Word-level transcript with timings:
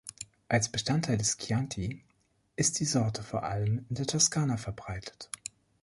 Als 0.49 0.71
Bestandteil 0.71 1.19
des 1.19 1.37
Chianti 1.37 2.03
ist 2.55 2.79
die 2.79 2.85
Sorte 2.85 3.21
vor 3.21 3.43
allem 3.43 3.85
in 3.87 3.93
der 3.97 4.07
Toskana 4.07 4.57
verbreitet. 4.57 5.29